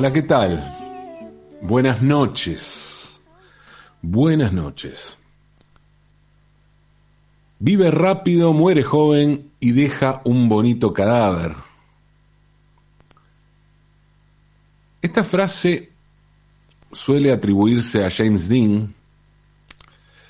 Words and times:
Hola, 0.00 0.12
¿qué 0.12 0.22
tal? 0.22 1.58
Buenas 1.60 2.00
noches. 2.00 3.20
Buenas 4.00 4.52
noches. 4.52 5.18
Vive 7.58 7.90
rápido, 7.90 8.52
muere 8.52 8.84
joven 8.84 9.50
y 9.58 9.72
deja 9.72 10.22
un 10.22 10.48
bonito 10.48 10.92
cadáver. 10.92 11.56
Esta 15.02 15.24
frase 15.24 15.90
suele 16.92 17.32
atribuirse 17.32 18.04
a 18.04 18.10
James 18.12 18.48
Dean, 18.48 18.94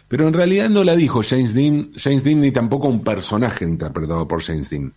pero 0.09 0.29
en 0.29 0.33
realidad 0.33 0.71
no 0.71 0.83
la 0.83 0.97
dijo 0.97 1.21
James 1.23 1.53
Dean, 1.53 1.91
James 1.95 2.25
Dean 2.25 2.39
ni 2.39 2.53
tampoco 2.53 2.89
un 2.89 3.05
personaje 3.05 3.67
interpretado 3.67 4.27
por 4.27 4.43
James 4.43 4.71
Dean. 4.71 4.95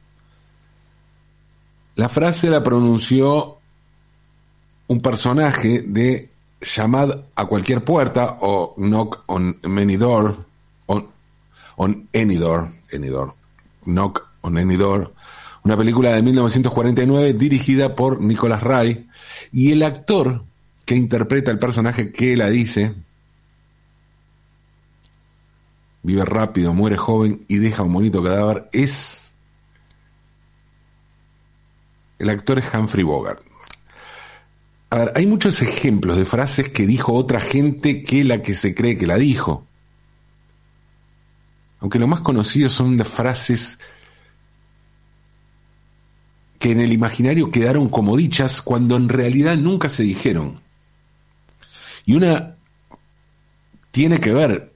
La 1.95 2.07
frase 2.07 2.49
la 2.49 2.63
pronunció 2.63 3.57
un 4.91 4.99
personaje 4.99 5.83
de 5.87 6.29
Llamad 6.59 7.23
a 7.33 7.45
cualquier 7.45 7.81
puerta 7.81 8.39
o 8.41 8.75
Knock 8.75 9.23
on 9.27 9.57
many 9.63 9.95
door, 9.95 10.35
on, 10.87 11.07
on 11.77 12.09
any 12.13 12.35
door, 12.35 12.73
any 12.91 13.07
door, 13.07 13.33
Knock 13.85 14.21
on 14.41 14.57
any 14.57 14.75
door, 14.75 15.13
una 15.63 15.77
película 15.77 16.11
de 16.11 16.21
1949 16.21 17.33
dirigida 17.35 17.95
por 17.95 18.19
Nicholas 18.19 18.61
Ray 18.61 19.07
y 19.53 19.71
el 19.71 19.81
actor 19.83 20.43
que 20.85 20.97
interpreta 20.97 21.51
el 21.51 21.59
personaje 21.59 22.11
que 22.11 22.35
la 22.35 22.49
dice 22.49 22.93
vive 26.03 26.25
rápido, 26.25 26.73
muere 26.73 26.97
joven 26.97 27.45
y 27.47 27.59
deja 27.59 27.83
un 27.83 27.93
bonito 27.93 28.21
cadáver 28.21 28.67
es 28.73 29.33
el 32.19 32.29
actor 32.29 32.59
es 32.59 32.65
Humphrey 32.73 33.05
Bogart. 33.05 33.50
A 34.91 34.97
ver, 34.97 35.13
hay 35.15 35.25
muchos 35.25 35.61
ejemplos 35.61 36.17
de 36.17 36.25
frases 36.25 36.67
que 36.67 36.85
dijo 36.85 37.13
otra 37.13 37.39
gente 37.39 38.03
que 38.03 38.25
la 38.25 38.41
que 38.41 38.53
se 38.53 38.75
cree 38.75 38.97
que 38.97 39.07
la 39.07 39.17
dijo. 39.17 39.65
Aunque 41.79 41.97
lo 41.97 42.07
más 42.07 42.19
conocido 42.19 42.69
son 42.69 42.97
las 42.97 43.07
frases 43.07 43.79
que 46.59 46.71
en 46.71 46.81
el 46.81 46.91
imaginario 46.91 47.51
quedaron 47.51 47.87
como 47.87 48.17
dichas 48.17 48.61
cuando 48.61 48.97
en 48.97 49.07
realidad 49.07 49.55
nunca 49.55 49.87
se 49.87 50.03
dijeron. 50.03 50.59
Y 52.05 52.15
una 52.15 52.57
tiene 53.91 54.19
que 54.19 54.33
ver 54.33 54.73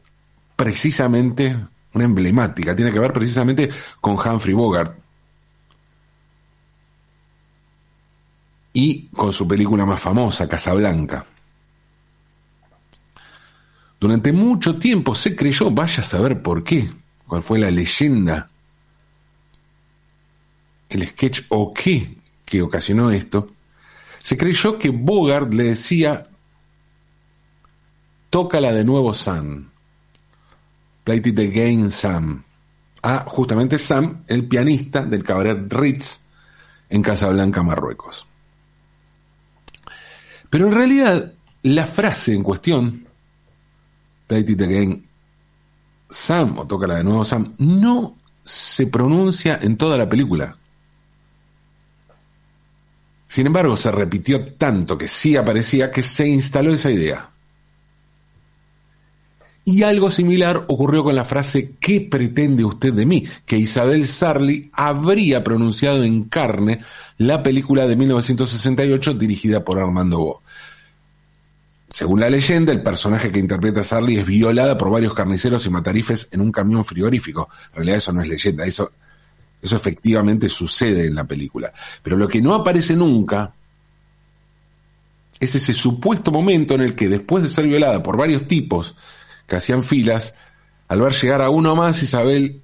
precisamente, 0.55 1.57
una 1.93 2.05
emblemática, 2.05 2.73
tiene 2.73 2.93
que 2.93 2.99
ver 2.99 3.11
precisamente 3.11 3.69
con 3.99 4.17
Humphrey 4.17 4.55
Bogart, 4.55 4.97
y 8.75 9.07
con 9.07 9.31
su 9.31 9.47
película 9.47 9.85
más 9.85 10.01
famosa, 10.01 10.49
Casablanca. 10.49 11.25
Durante 13.97 14.33
mucho 14.33 14.77
tiempo 14.77 15.15
se 15.15 15.33
creyó, 15.33 15.71
vaya 15.71 16.01
a 16.01 16.05
saber 16.05 16.41
por 16.41 16.61
qué, 16.61 16.91
cuál 17.25 17.41
fue 17.41 17.57
la 17.57 17.71
leyenda, 17.71 18.49
el 20.89 21.07
sketch 21.07 21.43
o 21.49 21.73
qué 21.73 22.17
que 22.43 22.61
ocasionó 22.61 23.11
esto, 23.11 23.47
se 24.21 24.35
creyó 24.35 24.77
que 24.77 24.89
Bogart 24.89 25.53
le 25.53 25.63
decía, 25.63 26.27
tócala 28.29 28.73
de 28.73 28.83
nuevo 28.83 29.13
Sam, 29.13 29.71
play 31.05 31.21
it 31.23 31.39
again 31.39 31.89
Sam, 31.89 32.43
a 33.01 33.19
justamente 33.21 33.77
Sam, 33.77 34.25
el 34.27 34.49
pianista 34.49 35.01
del 35.05 35.23
cabaret 35.23 35.71
Ritz 35.71 36.19
en 36.89 37.01
Casablanca, 37.01 37.63
Marruecos. 37.63 38.27
Pero 40.55 40.67
en 40.69 40.73
realidad, 40.73 41.33
la 41.63 41.85
frase 41.85 42.33
en 42.33 42.41
cuestión, 42.41 43.05
Play 44.25 44.45
it 44.47 44.61
again, 44.61 45.05
Sam, 46.09 46.57
o 46.59 46.65
tócala 46.65 46.95
de 46.95 47.03
nuevo 47.03 47.25
Sam, 47.25 47.55
no 47.57 48.15
se 48.41 48.87
pronuncia 48.87 49.59
en 49.61 49.75
toda 49.75 49.97
la 49.97 50.07
película. 50.07 50.55
Sin 53.27 53.47
embargo, 53.47 53.75
se 53.75 53.91
repitió 53.91 54.53
tanto 54.53 54.97
que 54.97 55.09
sí 55.09 55.35
aparecía 55.35 55.91
que 55.91 56.01
se 56.01 56.25
instaló 56.25 56.71
esa 56.71 56.89
idea. 56.89 57.31
Y 59.65 59.81
algo 59.83 60.09
similar 60.09 60.63
ocurrió 60.67 61.03
con 61.03 61.15
la 61.15 61.25
frase 61.25 61.73
¿Qué 61.81 61.99
pretende 61.99 62.63
usted 62.63 62.93
de 62.93 63.05
mí? 63.05 63.25
que 63.45 63.57
Isabel 63.57 64.07
Sarli 64.07 64.69
habría 64.71 65.43
pronunciado 65.43 66.03
en 66.03 66.25
carne 66.25 66.79
la 67.17 67.41
película 67.41 67.87
de 67.87 67.95
1968 67.95 69.15
dirigida 69.15 69.65
por 69.65 69.79
Armando 69.79 70.19
Bo. 70.19 70.41
Según 71.95 72.19
la 72.19 72.29
leyenda, 72.29 72.73
el 72.73 72.83
personaje 72.83 73.31
que 73.31 73.39
interpreta 73.39 73.79
a 73.79 73.83
Sarli 73.83 74.17
es 74.17 74.25
violada 74.25 74.77
por 74.77 74.89
varios 74.89 75.13
carniceros 75.13 75.65
y 75.65 75.69
matarifes 75.69 76.27
en 76.29 76.41
un 76.41 76.51
camión 76.51 76.83
frigorífico. 76.83 77.47
En 77.69 77.75
realidad 77.75 77.99
eso 77.99 78.11
no 78.11 78.21
es 78.21 78.27
leyenda, 78.27 78.65
eso, 78.65 78.91
eso 79.61 79.77
efectivamente 79.77 80.49
sucede 80.49 81.07
en 81.07 81.15
la 81.15 81.23
película. 81.23 81.71
Pero 82.03 82.17
lo 82.17 82.27
que 82.27 82.41
no 82.41 82.53
aparece 82.53 82.97
nunca 82.97 83.53
es 85.39 85.55
ese 85.55 85.71
supuesto 85.71 86.33
momento 86.33 86.73
en 86.73 86.81
el 86.81 86.95
que 86.95 87.07
después 87.07 87.43
de 87.43 87.49
ser 87.49 87.65
violada 87.65 88.03
por 88.03 88.17
varios 88.17 88.45
tipos 88.45 88.97
que 89.47 89.55
hacían 89.55 89.81
filas, 89.81 90.33
al 90.89 90.99
ver 90.99 91.13
llegar 91.13 91.41
a 91.41 91.49
uno 91.49 91.75
más, 91.75 92.03
Isabel, 92.03 92.61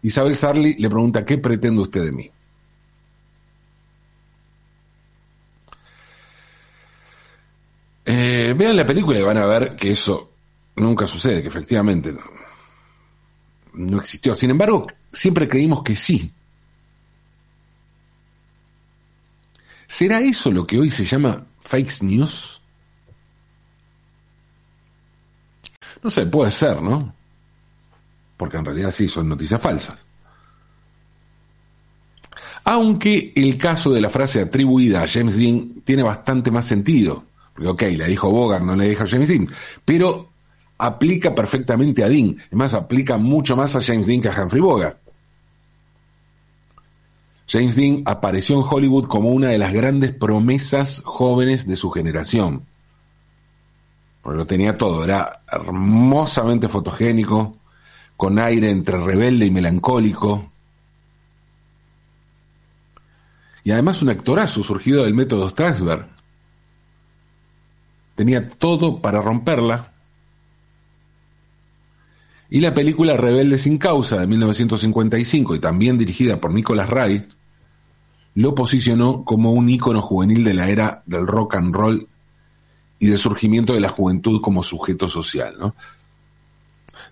Isabel 0.00 0.34
Sarli 0.34 0.76
le 0.78 0.88
pregunta, 0.88 1.26
¿qué 1.26 1.36
pretende 1.36 1.82
usted 1.82 2.04
de 2.04 2.12
mí? 2.12 2.30
Vean 8.54 8.76
la 8.76 8.86
película 8.86 9.18
y 9.18 9.22
van 9.22 9.38
a 9.38 9.46
ver 9.46 9.76
que 9.76 9.90
eso 9.90 10.32
nunca 10.76 11.06
sucede, 11.06 11.42
que 11.42 11.48
efectivamente 11.48 12.12
no, 12.12 12.22
no 13.74 13.98
existió. 13.98 14.34
Sin 14.34 14.50
embargo, 14.50 14.86
siempre 15.12 15.48
creímos 15.48 15.82
que 15.82 15.96
sí. 15.96 16.32
¿Será 19.86 20.20
eso 20.20 20.50
lo 20.50 20.66
que 20.66 20.78
hoy 20.78 20.90
se 20.90 21.04
llama 21.04 21.46
fake 21.60 22.02
news? 22.02 22.60
No 26.02 26.10
sé, 26.10 26.26
puede 26.26 26.50
ser, 26.50 26.82
¿no? 26.82 27.14
Porque 28.36 28.56
en 28.58 28.64
realidad 28.64 28.90
sí 28.90 29.08
son 29.08 29.28
noticias 29.28 29.60
falsas. 29.60 30.04
Aunque 32.64 33.32
el 33.36 33.56
caso 33.56 33.92
de 33.92 34.00
la 34.00 34.10
frase 34.10 34.40
atribuida 34.40 35.02
a 35.02 35.08
James 35.08 35.38
Dean 35.38 35.82
tiene 35.84 36.02
bastante 36.02 36.50
más 36.50 36.66
sentido. 36.66 37.25
Porque, 37.56 37.68
ok, 37.68 37.82
le 37.96 38.06
dijo 38.06 38.30
Bogart, 38.30 38.64
no 38.64 38.76
le 38.76 38.90
dijo 38.90 39.04
James 39.06 39.28
Dean. 39.28 39.48
Pero 39.84 40.28
aplica 40.78 41.34
perfectamente 41.34 42.04
a 42.04 42.08
Dean. 42.08 42.36
Es 42.38 42.52
más, 42.52 42.74
aplica 42.74 43.16
mucho 43.16 43.56
más 43.56 43.74
a 43.74 43.82
James 43.82 44.06
Dean 44.06 44.20
que 44.20 44.28
a 44.28 44.42
Humphrey 44.42 44.60
Bogart. 44.60 44.98
James 47.48 47.76
Dean 47.76 48.02
apareció 48.04 48.56
en 48.56 48.64
Hollywood 48.68 49.06
como 49.06 49.30
una 49.30 49.48
de 49.48 49.58
las 49.58 49.72
grandes 49.72 50.12
promesas 50.12 51.00
jóvenes 51.04 51.66
de 51.66 51.76
su 51.76 51.90
generación. 51.90 52.66
Porque 54.20 54.38
lo 54.38 54.46
tenía 54.46 54.76
todo, 54.76 55.04
era 55.04 55.42
hermosamente 55.50 56.68
fotogénico, 56.68 57.56
con 58.16 58.38
aire 58.38 58.70
entre 58.70 58.98
rebelde 58.98 59.46
y 59.46 59.50
melancólico. 59.50 60.50
Y 63.64 63.70
además 63.70 64.02
un 64.02 64.10
actorazo 64.10 64.62
surgido 64.62 65.04
del 65.04 65.14
método 65.14 65.48
Strasberg 65.48 66.15
tenía 68.16 68.48
todo 68.48 69.00
para 69.00 69.22
romperla. 69.22 69.92
Y 72.50 72.60
la 72.60 72.74
película 72.74 73.16
Rebelde 73.16 73.58
sin 73.58 73.78
causa 73.78 74.18
de 74.18 74.26
1955 74.26 75.54
y 75.54 75.58
también 75.60 75.98
dirigida 75.98 76.40
por 76.40 76.52
Nicholas 76.52 76.88
Ray 76.88 77.26
lo 78.34 78.54
posicionó 78.54 79.24
como 79.24 79.52
un 79.52 79.68
ícono 79.68 80.02
juvenil 80.02 80.44
de 80.44 80.54
la 80.54 80.68
era 80.68 81.02
del 81.06 81.26
rock 81.26 81.56
and 81.56 81.74
roll 81.74 82.08
y 82.98 83.06
del 83.06 83.18
surgimiento 83.18 83.72
de 83.72 83.80
la 83.80 83.88
juventud 83.88 84.40
como 84.40 84.62
sujeto 84.62 85.08
social. 85.08 85.74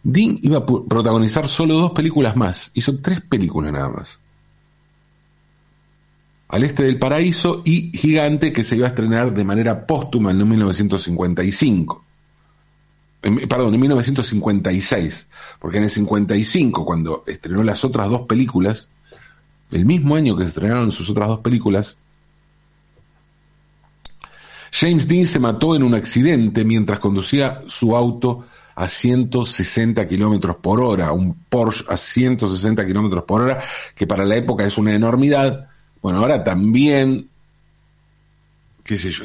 Dean 0.02 0.38
iba 0.42 0.58
a 0.58 0.66
protagonizar 0.66 1.48
solo 1.48 1.74
dos 1.74 1.92
películas 1.92 2.36
más, 2.36 2.70
hizo 2.74 3.00
tres 3.00 3.22
películas 3.22 3.72
nada 3.72 3.88
más. 3.88 4.20
Al 6.54 6.62
este 6.62 6.84
del 6.84 7.00
paraíso 7.00 7.62
y 7.64 7.90
Gigante 7.98 8.52
que 8.52 8.62
se 8.62 8.76
iba 8.76 8.86
a 8.86 8.90
estrenar 8.90 9.34
de 9.34 9.42
manera 9.42 9.84
póstuma 9.88 10.30
en 10.30 10.48
1955. 10.48 12.04
perdón, 13.48 13.74
en 13.74 13.80
1956, 13.80 15.26
porque 15.58 15.78
en 15.78 15.82
el 15.82 15.90
55, 15.90 16.84
cuando 16.84 17.24
estrenó 17.26 17.64
las 17.64 17.84
otras 17.84 18.08
dos 18.08 18.28
películas, 18.28 18.88
el 19.72 19.84
mismo 19.84 20.14
año 20.14 20.36
que 20.36 20.44
se 20.44 20.50
estrenaron 20.50 20.92
sus 20.92 21.10
otras 21.10 21.26
dos 21.26 21.40
películas, 21.40 21.98
James 24.70 25.08
Dean 25.08 25.26
se 25.26 25.40
mató 25.40 25.74
en 25.74 25.82
un 25.82 25.96
accidente 25.96 26.64
mientras 26.64 27.00
conducía 27.00 27.62
su 27.66 27.96
auto 27.96 28.46
a 28.76 28.86
160 28.86 30.06
kilómetros 30.06 30.54
por 30.58 30.80
hora, 30.80 31.10
un 31.10 31.34
Porsche 31.48 31.84
a 31.88 31.96
160 31.96 32.86
kilómetros 32.86 33.24
por 33.24 33.42
hora, 33.42 33.58
que 33.96 34.06
para 34.06 34.24
la 34.24 34.36
época 34.36 34.64
es 34.64 34.78
una 34.78 34.94
enormidad, 34.94 35.73
bueno, 36.04 36.18
ahora 36.18 36.44
también 36.44 37.30
qué 38.84 38.98
sé 38.98 39.10
yo, 39.10 39.24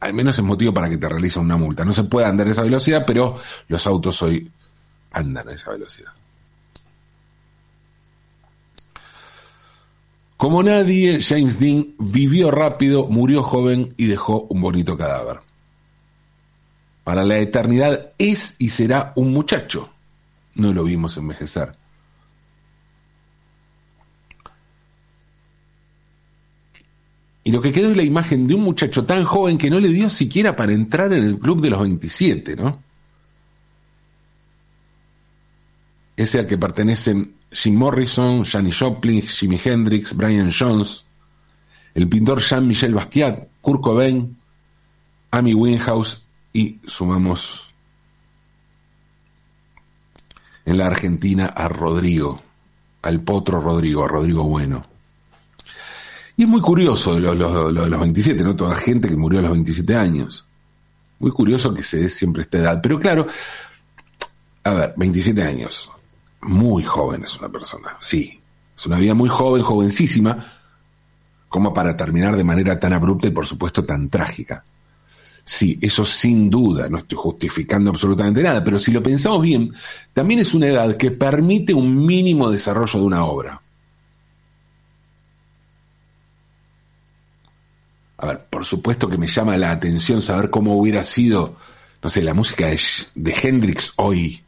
al 0.00 0.14
menos 0.14 0.38
es 0.38 0.42
motivo 0.42 0.72
para 0.72 0.88
que 0.88 0.96
te 0.96 1.06
realicen 1.06 1.42
una 1.42 1.58
multa. 1.58 1.84
No 1.84 1.92
se 1.92 2.04
puede 2.04 2.26
andar 2.26 2.48
a 2.48 2.52
esa 2.52 2.62
velocidad, 2.62 3.04
pero 3.06 3.36
los 3.68 3.86
autos 3.86 4.22
hoy 4.22 4.50
andan 5.12 5.46
a 5.46 5.52
esa 5.52 5.72
velocidad. 5.72 6.12
Como 10.38 10.62
nadie, 10.62 11.20
James 11.20 11.60
Dean 11.60 11.94
vivió 11.98 12.50
rápido, 12.50 13.08
murió 13.08 13.42
joven 13.42 13.92
y 13.98 14.06
dejó 14.06 14.46
un 14.48 14.62
bonito 14.62 14.96
cadáver. 14.96 15.40
Para 17.04 17.26
la 17.26 17.36
eternidad 17.36 18.12
es 18.16 18.56
y 18.58 18.70
será 18.70 19.12
un 19.16 19.34
muchacho. 19.34 19.90
No 20.54 20.72
lo 20.72 20.82
vimos 20.82 21.18
envejecer. 21.18 21.76
Y 27.46 27.52
lo 27.52 27.62
que 27.62 27.70
quedó 27.70 27.92
es 27.92 27.96
la 27.96 28.02
imagen 28.02 28.48
de 28.48 28.54
un 28.54 28.62
muchacho 28.62 29.04
tan 29.04 29.22
joven 29.22 29.56
que 29.56 29.70
no 29.70 29.78
le 29.78 29.86
dio 29.90 30.10
siquiera 30.10 30.56
para 30.56 30.72
entrar 30.72 31.12
en 31.12 31.22
el 31.22 31.38
club 31.38 31.60
de 31.60 31.70
los 31.70 31.78
27, 31.78 32.56
¿no? 32.56 32.82
Ese 36.16 36.40
al 36.40 36.46
que 36.48 36.58
pertenecen 36.58 37.36
Jim 37.52 37.76
Morrison, 37.76 38.42
Janis 38.42 38.76
Joplin, 38.76 39.22
Jimi 39.22 39.60
Hendrix, 39.64 40.16
Brian 40.16 40.50
Jones, 40.50 41.04
el 41.94 42.08
pintor 42.08 42.40
Jean-Michel 42.40 42.94
Basquiat, 42.94 43.46
Kurt 43.60 43.80
Cobain, 43.80 44.36
Amy 45.30 45.54
Winehouse 45.54 46.26
y 46.52 46.80
sumamos 46.84 47.72
en 50.64 50.78
la 50.78 50.88
Argentina 50.88 51.46
a 51.46 51.68
Rodrigo, 51.68 52.42
al 53.02 53.20
potro 53.20 53.60
Rodrigo, 53.60 54.02
a 54.04 54.08
Rodrigo 54.08 54.42
Bueno. 54.42 54.95
Y 56.36 56.42
es 56.42 56.48
muy 56.48 56.60
curioso 56.60 57.18
lo, 57.18 57.72
de 57.72 57.88
los 57.88 58.00
27, 58.00 58.42
¿no? 58.42 58.54
Toda 58.54 58.76
gente 58.76 59.08
que 59.08 59.16
murió 59.16 59.40
a 59.40 59.42
los 59.42 59.52
27 59.52 59.96
años. 59.96 60.46
Muy 61.18 61.30
curioso 61.30 61.72
que 61.72 61.82
se 61.82 61.98
dé 61.98 62.08
siempre 62.08 62.42
esta 62.42 62.58
edad. 62.58 62.80
Pero 62.82 63.00
claro, 63.00 63.26
a 64.64 64.70
ver, 64.70 64.94
27 64.96 65.42
años. 65.42 65.90
Muy 66.42 66.84
joven 66.84 67.24
es 67.24 67.38
una 67.38 67.48
persona, 67.48 67.96
sí. 67.98 68.38
Es 68.76 68.86
una 68.86 68.98
vida 68.98 69.14
muy 69.14 69.30
joven, 69.30 69.62
jovencísima, 69.62 70.44
como 71.48 71.72
para 71.72 71.96
terminar 71.96 72.36
de 72.36 72.44
manera 72.44 72.78
tan 72.78 72.92
abrupta 72.92 73.28
y 73.28 73.30
por 73.30 73.46
supuesto 73.46 73.84
tan 73.84 74.10
trágica. 74.10 74.62
Sí, 75.42 75.78
eso 75.80 76.04
sin 76.04 76.50
duda, 76.50 76.88
no 76.88 76.98
estoy 76.98 77.16
justificando 77.16 77.90
absolutamente 77.90 78.42
nada, 78.42 78.62
pero 78.62 78.78
si 78.78 78.90
lo 78.90 79.02
pensamos 79.02 79.40
bien, 79.40 79.72
también 80.12 80.40
es 80.40 80.52
una 80.52 80.66
edad 80.66 80.96
que 80.96 81.12
permite 81.12 81.72
un 81.72 82.04
mínimo 82.04 82.50
desarrollo 82.50 82.98
de 82.98 83.06
una 83.06 83.24
obra. 83.24 83.62
A 88.18 88.26
ver, 88.26 88.44
por 88.46 88.64
supuesto 88.64 89.08
que 89.08 89.18
me 89.18 89.26
llama 89.26 89.56
la 89.56 89.70
atención 89.70 90.22
saber 90.22 90.50
cómo 90.50 90.78
hubiera 90.78 91.02
sido, 91.02 91.56
no 92.02 92.08
sé, 92.08 92.22
la 92.22 92.34
música 92.34 92.66
de, 92.66 92.80
de 93.14 93.34
Hendrix 93.42 93.92
hoy. 93.96 94.42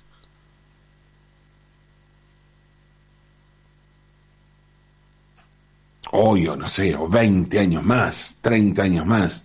Hoy, 6.11 6.49
o 6.49 6.57
no 6.57 6.69
sé, 6.69 6.95
o 6.97 7.07
20 7.09 7.59
años 7.59 7.85
más, 7.85 8.39
30 8.41 8.83
años 8.83 9.07
más 9.07 9.45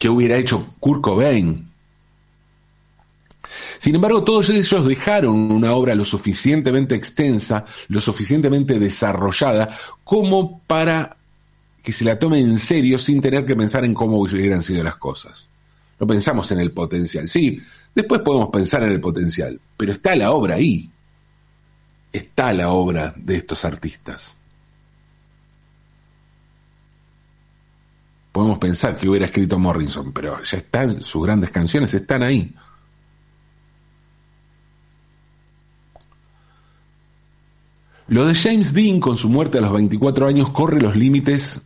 que 0.00 0.08
hubiera 0.08 0.36
hecho 0.38 0.74
Kurt 0.80 1.02
Cobain. 1.02 1.70
Sin 3.78 3.94
embargo, 3.94 4.24
todos 4.24 4.48
ellos 4.48 4.86
dejaron 4.86 5.52
una 5.52 5.72
obra 5.72 5.94
lo 5.94 6.06
suficientemente 6.06 6.94
extensa, 6.94 7.66
lo 7.88 8.00
suficientemente 8.00 8.78
desarrollada, 8.78 9.76
como 10.02 10.60
para 10.66 11.18
que 11.82 11.92
se 11.92 12.04
la 12.04 12.18
tome 12.18 12.40
en 12.40 12.58
serio 12.58 12.98
sin 12.98 13.20
tener 13.20 13.44
que 13.44 13.56
pensar 13.56 13.84
en 13.84 13.94
cómo 13.94 14.18
hubieran 14.18 14.62
sido 14.62 14.82
las 14.82 14.96
cosas. 14.96 15.48
No 15.98 16.06
pensamos 16.06 16.50
en 16.52 16.60
el 16.60 16.72
potencial. 16.72 17.28
Sí, 17.28 17.60
después 17.94 18.22
podemos 18.22 18.48
pensar 18.50 18.82
en 18.82 18.92
el 18.92 19.00
potencial, 19.00 19.60
pero 19.76 19.92
está 19.92 20.16
la 20.16 20.32
obra 20.32 20.56
ahí. 20.56 20.90
Está 22.12 22.52
la 22.52 22.70
obra 22.70 23.14
de 23.16 23.36
estos 23.36 23.64
artistas. 23.64 24.36
podemos 28.32 28.58
pensar 28.58 28.96
que 28.96 29.08
hubiera 29.08 29.26
escrito 29.26 29.58
Morrison, 29.58 30.12
pero 30.12 30.42
ya 30.42 30.58
están, 30.58 31.02
sus 31.02 31.22
grandes 31.22 31.50
canciones 31.50 31.92
están 31.94 32.22
ahí. 32.22 32.54
Lo 38.08 38.26
de 38.26 38.34
James 38.34 38.72
Dean 38.72 38.98
con 38.98 39.16
su 39.16 39.28
muerte 39.28 39.58
a 39.58 39.60
los 39.60 39.72
24 39.72 40.26
años 40.26 40.50
corre 40.50 40.80
los 40.80 40.96
límites 40.96 41.62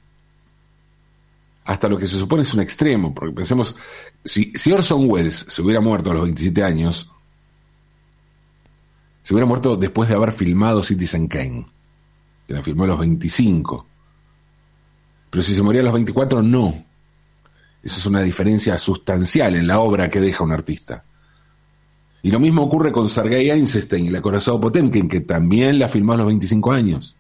hasta 1.65 1.89
lo 1.89 1.97
que 1.97 2.07
se 2.07 2.19
supone 2.19 2.43
es 2.43 2.53
un 2.53 2.61
extremo, 2.61 3.15
porque 3.15 3.35
pensemos, 3.35 3.75
si, 4.25 4.53
si 4.55 4.73
Orson 4.73 5.11
Welles 5.11 5.47
se 5.49 5.63
hubiera 5.63 5.81
muerto 5.81 6.11
a 6.11 6.15
los 6.15 6.25
27 6.25 6.63
años, 6.63 7.11
se 9.23 9.33
hubiera 9.33 9.47
muerto 9.47 9.77
después 9.77 10.09
de 10.09 10.15
haber 10.15 10.33
filmado 10.33 10.83
Citizen 10.83 11.27
Kane, 11.27 11.67
que 12.47 12.53
la 12.53 12.63
filmó 12.63 12.85
a 12.85 12.89
los 12.89 12.99
25. 12.99 13.87
Pero 15.31 15.43
si 15.43 15.55
se 15.55 15.63
moría 15.63 15.81
a 15.81 15.85
los 15.85 15.95
24, 15.95 16.43
no. 16.43 16.85
Eso 17.83 17.99
es 17.99 18.07
una 18.07 18.21
diferencia 18.21 18.77
sustancial 18.77 19.55
en 19.57 19.67
la 19.67 19.81
obra 19.81 20.11
que 20.11 20.21
deja 20.21 20.45
un 20.45 20.53
artista. 20.53 21.05
Y 22.23 22.31
lo 22.31 22.41
mismo 22.41 22.63
ocurre 22.63 22.93
con 22.93 23.09
Sergei 23.09 23.51
Einstein 23.51 24.07
y 24.07 24.11
la 24.11 24.23
Corazón 24.23 24.61
Potemkin, 24.61 25.09
que 25.09 25.21
también 25.21 25.79
la 25.79 25.89
filmó 25.89 26.13
a 26.13 26.19
los 26.19 26.27
25 26.27 26.73
años. 26.73 27.17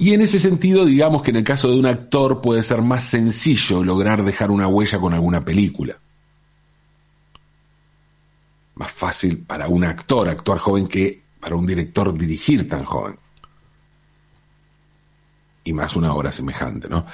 Y 0.00 0.14
en 0.14 0.22
ese 0.22 0.38
sentido, 0.38 0.84
digamos 0.84 1.22
que 1.22 1.30
en 1.30 1.38
el 1.38 1.44
caso 1.44 1.68
de 1.68 1.76
un 1.76 1.86
actor 1.86 2.40
puede 2.40 2.62
ser 2.62 2.82
más 2.82 3.02
sencillo 3.02 3.82
lograr 3.82 4.22
dejar 4.22 4.52
una 4.52 4.68
huella 4.68 5.00
con 5.00 5.12
alguna 5.12 5.44
película. 5.44 5.98
Más 8.76 8.92
fácil 8.92 9.38
para 9.38 9.66
un 9.66 9.82
actor, 9.82 10.28
actuar 10.28 10.58
joven, 10.58 10.86
que 10.86 11.20
para 11.40 11.56
un 11.56 11.66
director 11.66 12.16
dirigir 12.16 12.68
tan 12.68 12.84
joven. 12.84 13.18
Y 15.64 15.72
más 15.72 15.96
una 15.96 16.14
obra 16.14 16.30
semejante, 16.30 16.88
¿no? 16.88 17.04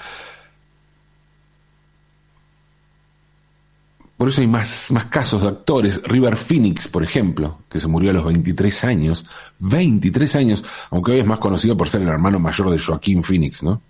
Por 4.25 4.31
eso 4.31 4.41
hay 4.41 4.47
más, 4.47 4.91
más 4.91 5.05
casos 5.05 5.43
de 5.43 5.49
actores. 5.49 6.01
River 6.03 6.39
Phoenix, 6.39 6.89
por 6.89 7.05
ejemplo, 7.05 7.59
que 7.69 7.79
se 7.79 7.87
murió 7.89 8.09
a 8.09 8.15
los 8.15 8.25
23 8.25 8.85
años. 8.85 9.27
23 9.59 10.37
años, 10.37 10.65
aunque 10.91 11.13
hoy 11.13 11.19
es 11.19 11.27
más 11.27 11.39
conocido 11.39 11.77
por 11.77 11.91
ser 11.91 12.01
el 12.01 12.09
hermano 12.09 12.39
mayor 12.39 12.71
de 12.71 12.79
Joaquín 12.79 13.23
Phoenix, 13.23 13.63
¿no? 13.63 13.83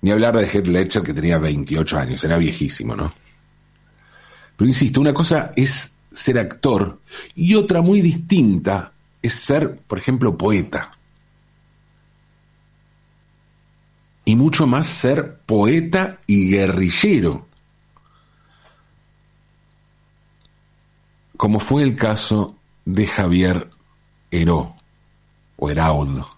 Ni 0.00 0.10
hablar 0.10 0.36
de 0.36 0.48
Heath 0.48 0.66
Ledger, 0.66 1.04
que 1.04 1.14
tenía 1.14 1.38
28 1.38 1.96
años, 1.96 2.24
era 2.24 2.36
viejísimo, 2.36 2.96
¿no? 2.96 3.14
Pero 4.56 4.66
insisto, 4.66 5.00
una 5.00 5.14
cosa 5.14 5.52
es 5.54 5.98
ser 6.10 6.40
actor 6.40 6.98
y 7.36 7.54
otra 7.54 7.80
muy 7.80 8.00
distinta 8.00 8.90
es 9.22 9.34
ser, 9.34 9.82
por 9.86 10.00
ejemplo, 10.00 10.36
poeta. 10.36 10.90
Y 14.26 14.36
mucho 14.36 14.66
más 14.66 14.86
ser 14.88 15.38
poeta 15.46 16.18
y 16.26 16.50
guerrillero, 16.50 17.46
como 21.36 21.60
fue 21.60 21.84
el 21.84 21.94
caso 21.96 22.56
de 22.84 23.06
Javier 23.06 23.70
Heró 24.30 24.74
o 25.56 25.70
Heraudo. 25.70 26.36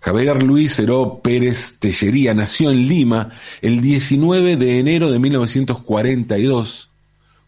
Javier 0.00 0.42
Luis 0.42 0.78
Heró 0.78 1.20
Pérez 1.22 1.78
Tellería 1.80 2.32
nació 2.32 2.70
en 2.70 2.88
Lima 2.88 3.30
el 3.60 3.82
19 3.82 4.56
de 4.56 4.78
enero 4.78 5.10
de 5.10 5.18
1942. 5.18 6.87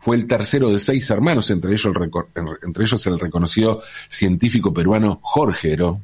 Fue 0.01 0.17
el 0.17 0.27
tercero 0.27 0.71
de 0.71 0.79
seis 0.79 1.09
hermanos, 1.11 1.51
entre 1.51 1.73
ellos 1.73 3.07
el, 3.07 3.19
reconocido 3.21 3.83
científico 4.09 4.75
peruano 4.75 5.21
Jorge 5.23 5.73
Heró. 5.73 6.01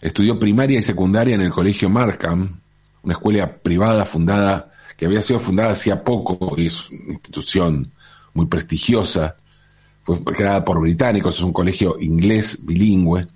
Estudió 0.00 0.38
primaria 0.38 0.78
y 0.78 0.82
secundaria 0.82 1.34
en 1.34 1.42
el 1.42 1.50
Colegio 1.50 1.88
Markham, 1.88 2.60
una 3.02 3.14
escuela 3.14 3.56
privada 3.56 4.04
fundada, 4.04 4.72
que 4.96 5.06
había 5.06 5.20
sido 5.20 5.38
fundada 5.38 5.72
hacía 5.72 6.02
poco, 6.02 6.54
y 6.56 6.66
es 6.66 6.90
una 6.90 7.12
institución 7.12 7.92
muy 8.34 8.46
prestigiosa 8.46 9.36
fue 10.06 10.22
creada 10.22 10.64
por 10.64 10.80
británicos, 10.80 11.36
es 11.36 11.42
un 11.42 11.52
colegio 11.52 11.96
inglés 11.98 12.64
bilingüe. 12.64 13.26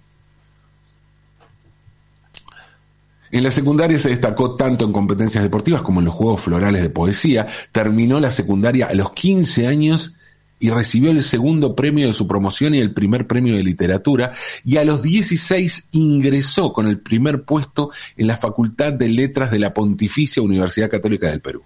En 3.32 3.44
la 3.44 3.50
secundaria 3.50 3.96
se 3.98 4.10
destacó 4.10 4.54
tanto 4.54 4.84
en 4.84 4.92
competencias 4.92 5.44
deportivas 5.44 5.82
como 5.82 6.00
en 6.00 6.06
los 6.06 6.14
Juegos 6.14 6.40
Florales 6.40 6.82
de 6.82 6.90
Poesía. 6.90 7.46
Terminó 7.70 8.18
la 8.18 8.32
secundaria 8.32 8.86
a 8.86 8.94
los 8.94 9.12
15 9.12 9.68
años 9.68 10.16
y 10.58 10.68
recibió 10.70 11.10
el 11.10 11.22
segundo 11.22 11.74
premio 11.76 12.06
de 12.06 12.12
su 12.12 12.26
promoción 12.26 12.74
y 12.74 12.78
el 12.78 12.92
primer 12.92 13.26
premio 13.26 13.56
de 13.56 13.62
literatura. 13.62 14.32
Y 14.64 14.76
a 14.76 14.84
los 14.84 15.00
16 15.00 15.90
ingresó 15.92 16.72
con 16.72 16.88
el 16.88 16.98
primer 16.98 17.44
puesto 17.44 17.90
en 18.16 18.26
la 18.26 18.36
Facultad 18.36 18.92
de 18.92 19.08
Letras 19.08 19.50
de 19.52 19.60
la 19.60 19.72
Pontificia 19.72 20.42
Universidad 20.42 20.90
Católica 20.90 21.28
del 21.28 21.40
Perú. 21.40 21.62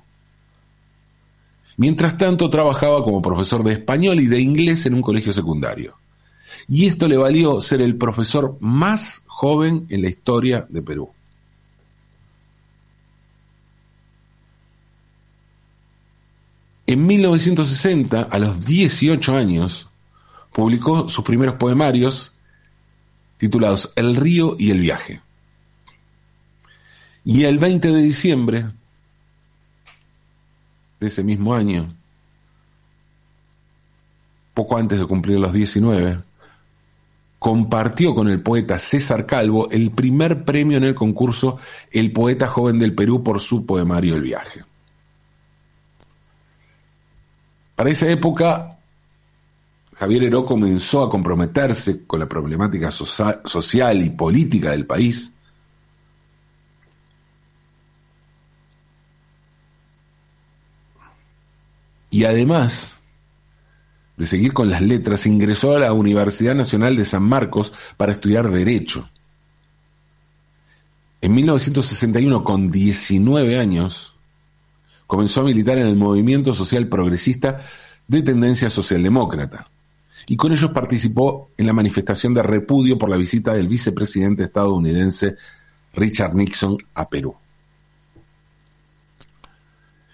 Mientras 1.77 2.17
tanto, 2.19 2.51
trabajaba 2.51 3.03
como 3.03 3.23
profesor 3.23 3.65
de 3.65 3.73
español 3.73 4.21
y 4.21 4.27
de 4.27 4.41
inglés 4.41 4.87
en 4.87 4.95
un 4.95 5.03
colegio 5.03 5.33
secundario. 5.33 5.97
Y 6.69 6.87
esto 6.87 7.09
le 7.09 7.17
valió 7.17 7.61
ser 7.61 7.81
el 7.81 7.97
profesor 7.97 8.57
más 8.61 9.25
joven 9.27 9.87
en 9.89 10.03
la 10.03 10.09
historia 10.09 10.67
de 10.69 10.83
Perú. 10.83 11.11
En 16.87 17.07
1960, 17.07 18.23
a 18.23 18.39
los 18.39 18.65
18 18.67 19.35
años, 19.35 19.89
publicó 20.53 21.09
sus 21.09 21.25
primeros 21.25 21.55
poemarios 21.55 22.35
titulados 23.39 23.93
El 23.97 24.17
río 24.17 24.57
y 24.59 24.71
el 24.71 24.81
viaje. 24.81 25.21
Y 27.25 27.45
el 27.45 27.59
20 27.59 27.89
de 27.91 28.03
diciembre 28.03 28.67
de 31.01 31.07
ese 31.07 31.23
mismo 31.23 31.55
año, 31.55 31.95
poco 34.53 34.77
antes 34.77 34.99
de 34.99 35.07
cumplir 35.07 35.41
los 35.41 35.55
19, 35.55 36.23
compartió 37.39 38.15
con 38.15 38.29
el 38.29 38.43
poeta 38.43 38.79
César 38.79 39.25
Calvo 39.25 39.71
el 39.71 39.91
primer 39.91 40.45
premio 40.45 40.77
en 40.77 40.85
el 40.85 40.95
concurso 40.95 41.59
El 41.91 42.13
Poeta 42.13 42.47
Joven 42.47 42.79
del 42.79 42.95
Perú 42.95 43.23
por 43.23 43.41
su 43.41 43.67
poemario 43.67 44.17
El 44.17 44.23
Viaje. 44.23 44.65
Para 47.75 47.91
esa 47.91 48.09
época, 48.09 48.79
Javier 49.97 50.25
Heró 50.25 50.45
comenzó 50.45 51.03
a 51.03 51.11
comprometerse 51.11 52.07
con 52.07 52.21
la 52.21 52.29
problemática 52.29 52.91
social 52.91 54.03
y 54.05 54.11
política 54.11 54.71
del 54.71 54.87
país. 54.87 55.35
Y 62.11 62.25
además 62.25 62.95
de 64.17 64.27
seguir 64.27 64.53
con 64.53 64.71
las 64.71 64.81
letras, 64.81 65.27
ingresó 65.27 65.75
a 65.75 65.81
la 65.81 65.93
Universidad 65.93 66.55
Nacional 66.55 66.97
de 66.97 67.05
San 67.05 67.25
Marcos 67.25 67.73
para 67.97 68.13
estudiar 68.13 68.49
Derecho. 68.51 69.09
En 71.21 71.35
1961, 71.35 72.45
con 72.45 72.71
19 72.71 73.59
años, 73.59 74.14
comenzó 75.07 75.41
a 75.41 75.45
militar 75.45 75.79
en 75.79 75.87
el 75.87 75.97
movimiento 75.97 76.53
social 76.53 76.89
progresista 76.89 77.61
de 78.07 78.23
tendencia 78.23 78.71
socialdemócrata. 78.71 79.67
Y 80.27 80.37
con 80.37 80.53
ellos 80.53 80.71
participó 80.71 81.51
en 81.57 81.67
la 81.67 81.73
manifestación 81.73 82.33
de 82.35 82.43
repudio 82.43 82.99
por 82.99 83.11
la 83.11 83.17
visita 83.17 83.53
del 83.53 83.69
vicepresidente 83.69 84.45
estadounidense 84.45 85.37
Richard 85.93 86.35
Nixon 86.35 86.79
a 86.95 87.09
Perú. 87.09 87.37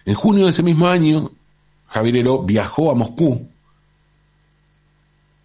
En 0.04 0.14
junio 0.14 0.44
de 0.44 0.50
ese 0.50 0.62
mismo 0.62 0.88
año, 0.88 1.30
Javier 1.86 2.16
Heró 2.16 2.42
viajó 2.42 2.90
a 2.90 2.94
Moscú, 2.94 3.46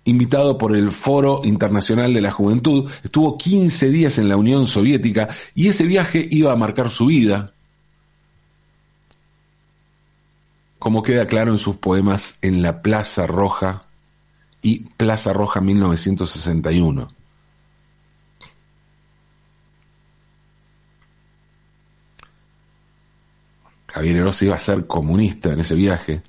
invitado 0.05 0.57
por 0.57 0.75
el 0.75 0.91
Foro 0.91 1.41
Internacional 1.43 2.13
de 2.13 2.21
la 2.21 2.31
Juventud, 2.31 2.89
estuvo 3.03 3.37
15 3.37 3.89
días 3.89 4.17
en 4.17 4.29
la 4.29 4.37
Unión 4.37 4.67
Soviética 4.67 5.29
y 5.55 5.67
ese 5.67 5.85
viaje 5.85 6.25
iba 6.29 6.53
a 6.53 6.55
marcar 6.55 6.89
su 6.89 7.07
vida, 7.07 7.54
como 10.85 11.01
queda 11.01 11.25
claro 11.25 11.49
en 11.49 11.57
sus 11.57 11.77
poemas 11.77 12.37
En 12.43 12.61
la 12.61 12.83
Plaza 12.83 13.25
Roja 13.25 13.87
y 14.61 14.81
Plaza 14.81 15.33
Roja 15.33 15.59
1961. 15.59 17.11
Javier 23.87 24.17
Eros 24.17 24.39
iba 24.43 24.53
a 24.53 24.59
ser 24.59 24.85
comunista 24.85 25.53
en 25.53 25.61
ese 25.61 25.73
viaje, 25.73 26.21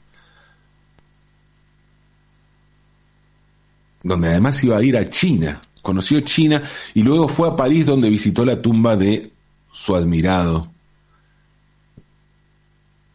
donde 4.03 4.31
además 4.31 4.65
iba 4.65 4.79
a 4.79 4.83
ir 4.83 4.97
a 4.97 5.11
China, 5.11 5.61
conoció 5.83 6.19
China 6.23 6.63
y 6.95 7.03
luego 7.03 7.29
fue 7.29 7.47
a 7.47 7.57
París 7.57 7.85
donde 7.85 8.09
visitó 8.09 8.43
la 8.43 8.63
tumba 8.63 8.97
de 8.97 9.31
su 9.71 9.95
admirado 9.95 10.73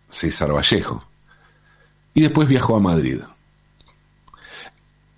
César 0.07 0.53
Vallejo 0.53 1.10
y 2.13 2.21
después 2.21 2.47
viajó 2.47 2.75
a 2.75 2.79
Madrid. 2.79 3.19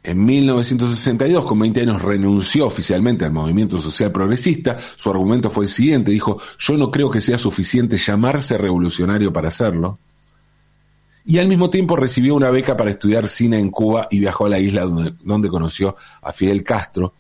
En 0.04 0.26
1962, 0.26 1.46
con 1.46 1.60
20 1.60 1.82
años, 1.82 2.02
renunció 2.02 2.68
oficialmente 2.68 3.24
al 3.24 3.32
movimiento 3.32 3.78
social 3.78 4.12
progresista. 4.12 4.78
Su 4.98 5.10
argumento 5.10 5.50
fue 5.50 5.64
el 5.64 5.70
siguiente, 5.70 6.12
dijo, 6.12 6.40
yo 6.60 6.78
no 6.78 6.92
creo 6.92 7.10
que 7.10 7.22
sea 7.22 7.38
suficiente 7.38 7.96
llamarse 7.98 8.58
revolucionario 8.58 9.32
para 9.32 9.48
hacerlo. 9.48 9.98
Y 11.26 11.38
al 11.38 11.48
mismo 11.48 11.70
tiempo 11.70 11.96
recibió 11.96 12.36
una 12.36 12.52
beca 12.52 12.76
para 12.76 12.92
estudiar 12.92 13.30
cine 13.30 13.58
en 13.58 13.70
Cuba 13.70 14.10
y 14.12 14.20
viajó 14.20 14.46
a 14.46 14.50
la 14.50 14.60
isla 14.60 14.82
donde, 14.82 15.14
donde 15.24 15.48
conoció 15.48 15.96
a 16.22 16.34
Fidel 16.34 16.64
Castro. 16.64 17.14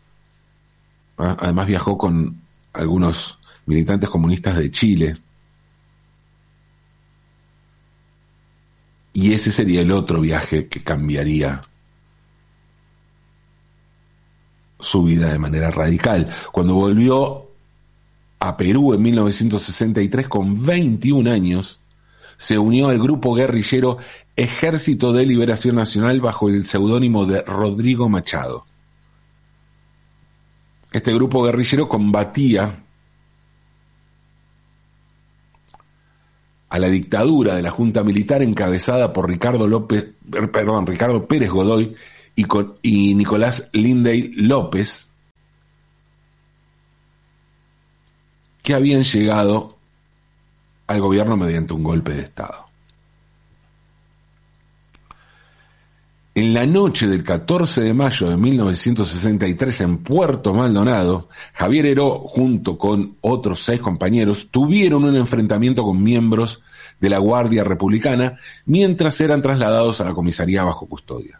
¿Ah? 1.18 1.38
Además 1.40 1.68
viajó 1.68 1.98
con 1.98 2.42
algunos 2.74 3.40
militantes 3.66 4.10
comunistas 4.10 4.58
de 4.58 4.72
Chile. 4.72 5.16
Y 9.14 9.34
ese 9.34 9.52
sería 9.52 9.82
el 9.82 9.92
otro 9.92 10.20
viaje 10.20 10.68
que 10.68 10.84
cambiaría 10.84 11.62
su 14.80 15.04
vida 15.04 15.32
de 15.32 15.40
manera 15.40 15.72
radical. 15.72 16.30
Cuando 16.52 16.74
volvió 16.74 17.48
a 18.40 18.58
Perú 18.58 18.94
en 18.94 19.02
1963 19.04 20.28
con 20.28 20.66
21 20.66 21.32
años, 21.32 21.80
se 22.38 22.58
unió 22.58 22.90
al 22.90 23.00
grupo 23.00 23.36
guerrillero 23.36 24.00
Ejército 24.36 25.14
de 25.14 25.26
Liberación 25.26 25.76
Nacional 25.76 26.20
bajo 26.20 26.50
el 26.50 26.66
seudónimo 26.66 27.26
de 27.26 27.42
Rodrigo 27.44 28.10
Machado. 28.10 28.66
Este 30.92 31.14
grupo 31.14 31.44
guerrillero 31.44 31.88
combatía 31.88 32.83
a 36.74 36.80
la 36.80 36.88
dictadura 36.88 37.54
de 37.54 37.62
la 37.62 37.70
Junta 37.70 38.04
Militar 38.04 38.42
encabezada 38.42 39.14
por 39.14 39.30
Ricardo 39.30 39.68
López, 39.68 40.08
er, 40.34 40.50
perdón, 40.50 40.88
Ricardo 40.88 41.28
Pérez 41.28 41.52
Godoy 41.52 41.96
y, 42.36 42.46
y 42.82 43.14
Nicolás 43.14 43.70
Lindey 43.74 44.32
López, 44.36 45.12
que 48.64 48.74
habían 48.74 49.04
llegado 49.04 49.78
al 50.88 51.00
gobierno 51.00 51.38
mediante 51.38 51.74
un 51.74 51.84
golpe 51.84 52.16
de 52.16 52.24
Estado. 52.24 52.66
En 56.36 56.52
la 56.52 56.66
noche 56.66 57.08
del 57.08 57.24
14 57.24 57.82
de 57.82 57.94
mayo 57.94 58.28
de 58.28 58.38
1963 58.38 59.82
en 59.82 59.98
Puerto 60.00 60.52
Maldonado, 60.52 61.30
Javier 61.54 61.86
Heró, 61.86 62.22
junto 62.28 62.76
con 62.76 63.18
otros 63.22 63.64
seis 63.64 63.80
compañeros, 63.80 64.50
tuvieron 64.50 65.04
un 65.04 65.16
enfrentamiento 65.16 65.84
con 65.84 66.02
miembros 66.02 66.64
de 67.00 67.12
la 67.12 67.20
Guardia 67.20 67.64
Republicana 67.64 68.40
mientras 68.66 69.22
eran 69.22 69.44
trasladados 69.44 70.02
a 70.02 70.06
la 70.06 70.14
comisaría 70.14 70.64
bajo 70.64 70.88
custodia. 70.88 71.40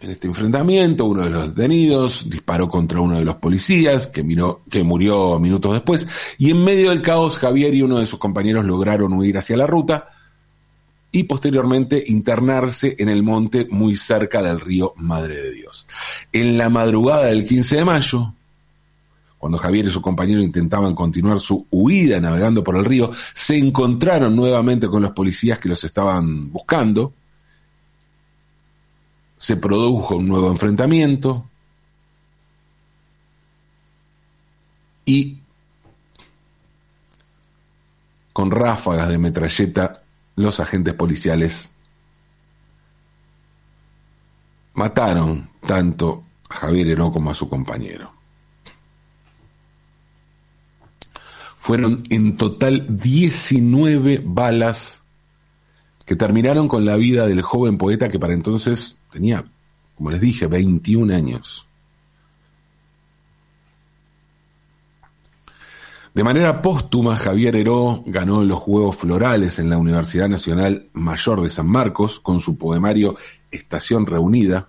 En 0.00 0.10
este 0.10 0.26
enfrentamiento, 0.26 1.04
uno 1.04 1.22
de 1.22 1.30
los 1.30 1.54
detenidos 1.54 2.28
disparó 2.28 2.68
contra 2.68 3.00
uno 3.00 3.16
de 3.16 3.24
los 3.24 3.36
policías, 3.36 4.08
que, 4.08 4.26
que 4.68 4.82
murió 4.82 5.38
minutos 5.38 5.72
después, 5.72 6.08
y 6.36 6.50
en 6.50 6.64
medio 6.64 6.90
del 6.90 7.00
caos, 7.00 7.38
Javier 7.38 7.72
y 7.74 7.82
uno 7.82 8.00
de 8.00 8.06
sus 8.06 8.18
compañeros 8.18 8.64
lograron 8.64 9.12
huir 9.12 9.38
hacia 9.38 9.56
la 9.56 9.68
ruta, 9.68 10.13
y 11.14 11.22
posteriormente 11.22 12.02
internarse 12.08 12.96
en 12.98 13.08
el 13.08 13.22
monte 13.22 13.68
muy 13.70 13.94
cerca 13.94 14.42
del 14.42 14.58
río 14.58 14.94
Madre 14.96 15.36
de 15.36 15.52
Dios. 15.52 15.86
En 16.32 16.58
la 16.58 16.68
madrugada 16.68 17.26
del 17.26 17.46
15 17.46 17.76
de 17.76 17.84
mayo, 17.84 18.34
cuando 19.38 19.56
Javier 19.56 19.86
y 19.86 19.90
su 19.90 20.02
compañero 20.02 20.42
intentaban 20.42 20.92
continuar 20.92 21.38
su 21.38 21.68
huida 21.70 22.20
navegando 22.20 22.64
por 22.64 22.76
el 22.76 22.84
río, 22.84 23.12
se 23.32 23.56
encontraron 23.56 24.34
nuevamente 24.34 24.88
con 24.88 25.02
los 25.02 25.12
policías 25.12 25.60
que 25.60 25.68
los 25.68 25.84
estaban 25.84 26.50
buscando. 26.50 27.12
Se 29.36 29.56
produjo 29.56 30.16
un 30.16 30.26
nuevo 30.26 30.50
enfrentamiento 30.50 31.48
y 35.04 35.38
con 38.32 38.50
ráfagas 38.50 39.08
de 39.08 39.18
metralleta 39.18 40.03
los 40.36 40.60
agentes 40.60 40.94
policiales 40.94 41.74
mataron 44.74 45.50
tanto 45.66 46.24
a 46.48 46.54
Javier 46.56 46.88
Heró 46.88 47.10
como 47.12 47.30
a 47.30 47.34
su 47.34 47.48
compañero. 47.48 48.12
Fueron 51.56 52.04
en 52.10 52.36
total 52.36 52.98
19 53.00 54.22
balas 54.24 55.02
que 56.04 56.16
terminaron 56.16 56.68
con 56.68 56.84
la 56.84 56.96
vida 56.96 57.26
del 57.26 57.40
joven 57.40 57.78
poeta 57.78 58.08
que 58.08 58.18
para 58.18 58.34
entonces 58.34 58.98
tenía, 59.10 59.44
como 59.96 60.10
les 60.10 60.20
dije, 60.20 60.46
21 60.46 61.14
años. 61.14 61.66
De 66.14 66.22
manera 66.22 66.62
póstuma, 66.62 67.16
Javier 67.16 67.56
Heró 67.56 68.04
ganó 68.06 68.44
los 68.44 68.60
Juegos 68.60 68.96
Florales 68.96 69.58
en 69.58 69.68
la 69.68 69.78
Universidad 69.78 70.28
Nacional 70.28 70.88
Mayor 70.92 71.42
de 71.42 71.48
San 71.48 71.66
Marcos 71.66 72.20
con 72.20 72.38
su 72.38 72.56
poemario 72.56 73.16
Estación 73.50 74.06
Reunida. 74.06 74.68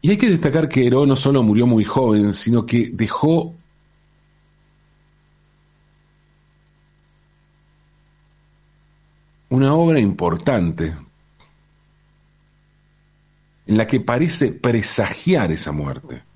Y 0.00 0.10
hay 0.10 0.16
que 0.16 0.28
destacar 0.28 0.68
que 0.68 0.84
Heró 0.84 1.06
no 1.06 1.14
solo 1.14 1.44
murió 1.44 1.64
muy 1.64 1.84
joven, 1.84 2.32
sino 2.32 2.66
que 2.66 2.90
dejó 2.92 3.54
una 9.50 9.72
obra 9.74 10.00
importante 10.00 10.96
en 13.66 13.76
la 13.76 13.86
que 13.86 14.00
parece 14.00 14.50
presagiar 14.50 15.52
esa 15.52 15.70
muerte. 15.70 16.31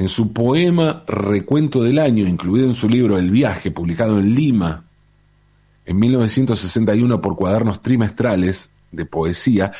En 0.00 0.08
su 0.08 0.32
poema 0.32 1.04
Recuento 1.06 1.82
del 1.82 1.98
Año, 1.98 2.26
incluido 2.26 2.66
en 2.66 2.74
su 2.74 2.88
libro 2.88 3.18
El 3.18 3.30
viaje, 3.30 3.70
publicado 3.70 4.18
en 4.18 4.34
Lima 4.34 4.82
en 5.84 5.98
1961 5.98 7.20
por 7.20 7.36
cuadernos 7.36 7.82
trimestrales 7.82 8.70
de 8.90 9.04
poesía, 9.04 9.72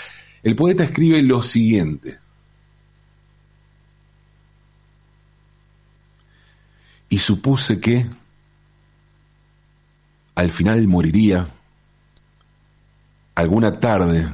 el 0.43 0.57
poeta 0.57 0.85
escribe 0.85 1.23
lo 1.23 1.43
siguiente. 1.43 2.19
Y 7.09 7.17
supuse 7.17 7.81
que 7.81 8.05
al 10.35 10.51
final 10.51 10.87
moriría 10.87 11.49
alguna 13.37 13.81
tarde 13.81 14.31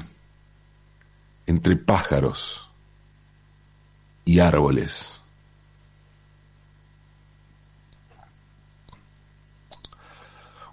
entre 1.47 1.76
pájaros 1.76 2.69
y 4.25 4.40
árboles. 4.40 5.23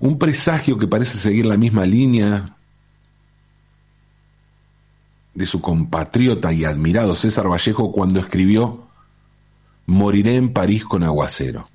Un 0.04 0.20
presagio 0.20 0.78
que 0.78 0.86
parece 0.86 1.18
seguir 1.18 1.46
la 1.46 1.56
misma 1.56 1.86
línea 1.86 2.58
de 5.34 5.46
su 5.46 5.62
compatriota 5.62 6.52
y 6.52 6.66
admirado 6.66 7.16
César 7.16 7.50
Vallejo 7.50 7.90
cuando 7.90 8.20
escribió 8.20 8.86
Moriré 9.86 10.36
en 10.36 10.52
París 10.52 10.84
con 10.84 11.04
aguacero. 11.04 11.70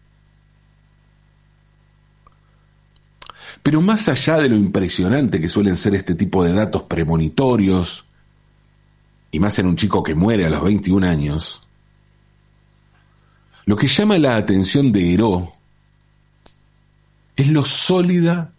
Pero 3.63 3.81
más 3.81 4.07
allá 4.11 4.37
de 4.37 4.51
lo 4.51 4.57
impresionante 4.57 5.41
que 5.41 5.49
suelen 5.49 5.77
ser 5.77 5.95
este 5.95 6.15
tipo 6.15 6.45
de 6.45 6.53
datos 6.53 6.83
premonitorios, 6.83 8.05
y 9.31 9.41
más 9.41 9.59
en 9.59 9.69
un 9.69 9.77
chico 9.77 10.03
que 10.03 10.15
muere 10.15 10.45
a 10.45 10.51
los 10.51 10.63
21 10.63 11.07
años, 11.07 11.63
lo 13.65 13.75
que 13.75 13.87
llama 13.87 14.19
la 14.19 14.37
atención 14.37 14.93
de 14.93 15.15
Heró 15.15 15.58
es 17.39 17.49
lo 17.49 17.65
sólida 17.65 18.53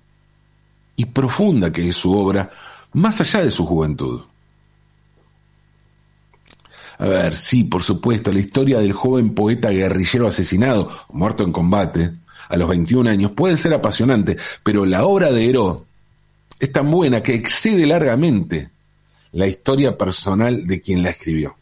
y 0.96 1.04
profunda 1.06 1.70
que 1.70 1.90
es 1.90 1.98
su 1.98 2.18
obra, 2.18 2.50
más 2.94 3.20
allá 3.20 3.44
de 3.44 3.52
su 3.52 3.66
juventud. 3.66 4.22
A 6.98 7.06
ver, 7.06 7.36
sí, 7.36 7.66
por 7.66 7.84
supuesto, 7.84 8.32
la 8.32 8.40
historia 8.40 8.80
del 8.80 8.94
joven 8.94 9.36
poeta 9.36 9.70
guerrillero 9.70 10.28
asesinado, 10.28 10.90
muerto 11.10 11.44
en 11.44 11.52
combate, 11.52 12.14
a 12.48 12.56
los 12.56 12.70
21 12.70 13.10
años, 13.10 13.32
puede 13.34 13.58
ser 13.58 13.74
apasionante, 13.74 14.38
pero 14.64 14.86
la 14.86 15.06
obra 15.06 15.30
de 15.30 15.50
Heró 15.50 15.86
es 16.58 16.72
tan 16.72 16.90
buena 16.90 17.22
que 17.22 17.36
excede 17.36 17.86
largamente 17.86 18.70
la 19.34 19.46
historia 19.46 19.98
personal 19.98 20.66
de 20.66 20.80
quien 20.80 21.04
la 21.04 21.10
escribió. 21.10 21.58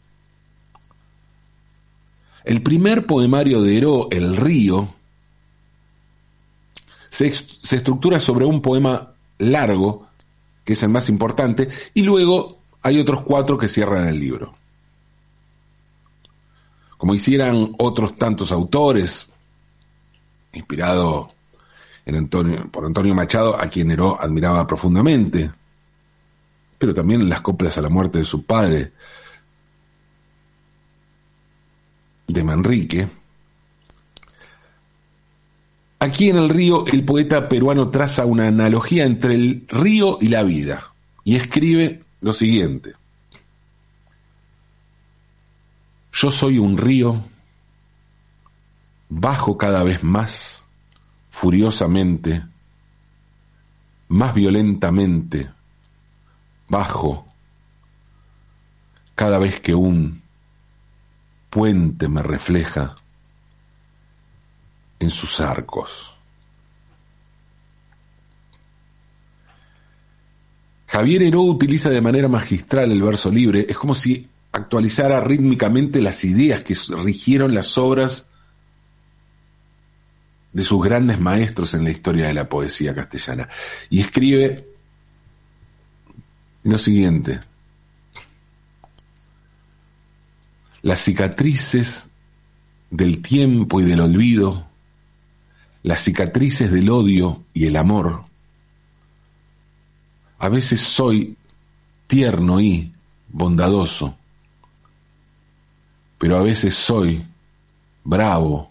El 2.44 2.62
primer 2.62 3.06
poemario 3.06 3.60
de 3.60 3.76
Heró, 3.76 4.08
El 4.10 4.36
río, 4.36 4.94
se, 7.18 7.76
estructura 7.76 8.20
sobre 8.20 8.44
un 8.44 8.62
poema 8.62 9.12
largo, 9.38 10.06
que 10.64 10.74
es 10.74 10.82
el 10.84 10.90
más 10.90 11.08
importante, 11.08 11.68
y 11.94 12.02
luego 12.02 12.58
hay 12.82 13.00
otros 13.00 13.22
cuatro 13.22 13.58
que 13.58 13.66
cierran 13.66 14.06
el 14.06 14.20
libro. 14.20 14.54
Como 16.96 17.14
hicieran 17.14 17.74
otros 17.78 18.16
tantos 18.16 18.52
autores, 18.52 19.32
inspirado 20.52 21.30
en 22.06 22.28
por 22.28 22.86
Antonio 22.86 23.14
Machado, 23.14 23.60
a 23.60 23.66
quien 23.66 23.90
Heró 23.90 24.20
admiraba 24.20 24.66
profundamente, 24.66 25.50
pero 26.78 26.94
también 26.94 27.20
en 27.22 27.28
las 27.28 27.40
coplas 27.40 27.76
a 27.78 27.82
la 27.82 27.88
muerte 27.88 28.18
de 28.18 28.24
su 28.24 28.44
padre, 28.44 28.92
de 32.28 32.44
Manrique, 32.44 33.08
Aquí 36.00 36.30
en 36.30 36.36
el 36.36 36.48
río 36.48 36.86
el 36.86 37.04
poeta 37.04 37.48
peruano 37.48 37.90
traza 37.90 38.24
una 38.24 38.46
analogía 38.46 39.04
entre 39.04 39.34
el 39.34 39.64
río 39.68 40.18
y 40.20 40.28
la 40.28 40.44
vida 40.44 40.92
y 41.24 41.34
escribe 41.34 42.04
lo 42.20 42.32
siguiente. 42.32 42.94
Yo 46.12 46.30
soy 46.30 46.58
un 46.58 46.76
río, 46.78 47.24
bajo 49.08 49.56
cada 49.56 49.82
vez 49.82 50.02
más, 50.02 50.64
furiosamente, 51.30 52.44
más 54.08 54.34
violentamente, 54.34 55.50
bajo, 56.68 57.26
cada 59.14 59.38
vez 59.38 59.60
que 59.60 59.74
un 59.74 60.22
puente 61.50 62.08
me 62.08 62.22
refleja 62.22 62.94
en 64.98 65.10
sus 65.10 65.40
arcos. 65.40 66.18
Javier 70.86 71.22
Heró 71.22 71.42
utiliza 71.42 71.90
de 71.90 72.00
manera 72.00 72.28
magistral 72.28 72.90
el 72.90 73.02
verso 73.02 73.30
libre, 73.30 73.66
es 73.68 73.76
como 73.76 73.94
si 73.94 74.26
actualizara 74.52 75.20
rítmicamente 75.20 76.00
las 76.00 76.24
ideas 76.24 76.62
que 76.62 76.74
rigieron 77.04 77.54
las 77.54 77.76
obras 77.76 78.26
de 80.52 80.64
sus 80.64 80.82
grandes 80.82 81.20
maestros 81.20 81.74
en 81.74 81.84
la 81.84 81.90
historia 81.90 82.26
de 82.26 82.32
la 82.32 82.48
poesía 82.48 82.94
castellana. 82.94 83.48
Y 83.90 84.00
escribe 84.00 84.66
lo 86.64 86.78
siguiente, 86.78 87.40
las 90.82 91.00
cicatrices 91.00 92.08
del 92.90 93.20
tiempo 93.20 93.80
y 93.80 93.84
del 93.84 94.00
olvido 94.00 94.67
las 95.88 96.02
cicatrices 96.02 96.70
del 96.70 96.90
odio 96.90 97.44
y 97.54 97.64
el 97.64 97.74
amor. 97.74 98.22
A 100.38 100.50
veces 100.50 100.80
soy 100.80 101.34
tierno 102.06 102.60
y 102.60 102.92
bondadoso, 103.30 104.14
pero 106.18 106.36
a 106.36 106.42
veces 106.42 106.74
soy 106.74 107.26
bravo 108.04 108.70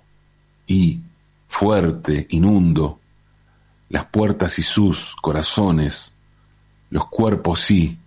y 0.68 1.00
fuerte, 1.48 2.28
inundo, 2.30 3.00
las 3.90 4.06
puertas 4.06 4.60
y 4.60 4.62
sus 4.62 5.16
corazones, 5.16 6.14
los 6.92 7.08
cuerpos 7.08 7.72
y 7.72 7.98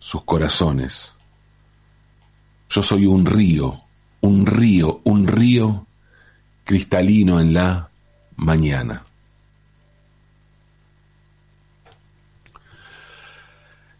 sus 0.00 0.24
corazones. 0.24 1.14
Yo 2.68 2.82
soy 2.82 3.06
un 3.06 3.26
río, 3.26 3.80
un 4.22 4.44
río, 4.44 5.02
un 5.04 5.28
río 5.28 5.86
cristalino 6.64 7.40
en 7.40 7.54
la 7.54 7.90
mañana. 8.36 9.02